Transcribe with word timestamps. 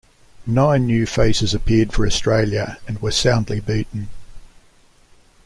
Nine 0.47 0.87
new 0.87 1.05
faces 1.05 1.53
appeared 1.53 1.93
for 1.93 2.07
Australia, 2.07 2.79
and 2.87 2.99
were 3.03 3.11
soundly 3.11 3.59
beaten. 3.59 4.09